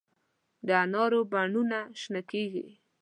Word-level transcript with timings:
د 0.67 0.69
انارو 0.83 1.19
بڼونه 1.31 1.79
شنه 1.99 2.21
کیږي 2.31 2.67